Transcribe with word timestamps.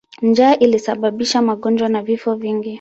Njaa 0.21 0.55
ilisababisha 0.55 1.41
magonjwa 1.41 1.89
na 1.89 2.01
vifo 2.03 2.35
vingi. 2.35 2.69